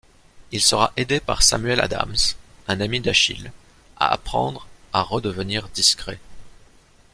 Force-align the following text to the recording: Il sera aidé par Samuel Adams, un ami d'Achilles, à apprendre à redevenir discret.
Il 0.51 0.61
sera 0.63 0.93
aidé 0.97 1.19
par 1.19 1.43
Samuel 1.43 1.79
Adams, 1.79 2.15
un 2.67 2.81
ami 2.81 3.01
d'Achilles, 3.01 3.51
à 3.97 4.11
apprendre 4.11 4.65
à 4.93 5.03
redevenir 5.03 5.69
discret. 5.75 6.17